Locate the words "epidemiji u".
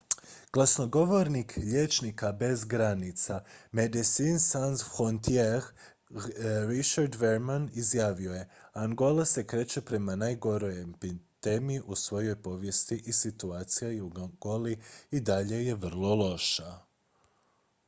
10.81-11.95